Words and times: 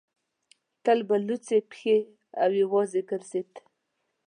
تل 0.83 0.99
به 1.07 1.15
لڅې 1.27 1.57
پښې 1.69 1.97
او 2.41 2.49
یوازې 2.61 3.01
ګرځېد. 3.09 3.51